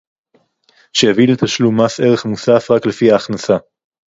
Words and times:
שיביא 0.93 1.27
לתשלום 1.27 1.81
מס 1.81 1.99
ערך 1.99 2.25
מוסף 2.25 2.71
רק 2.71 2.85
לפי 2.85 3.11
ההכנסה 3.11 3.57